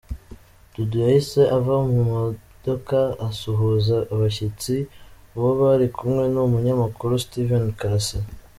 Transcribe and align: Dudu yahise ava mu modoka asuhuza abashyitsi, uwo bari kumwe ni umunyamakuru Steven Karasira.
Dudu 0.73 0.95
yahise 1.05 1.41
ava 1.57 1.75
mu 1.91 1.99
modoka 2.11 2.99
asuhuza 3.27 3.97
abashyitsi, 4.13 4.75
uwo 5.35 5.49
bari 5.59 5.87
kumwe 5.95 6.23
ni 6.31 6.39
umunyamakuru 6.45 7.13
Steven 7.25 7.65
Karasira. 7.79 8.27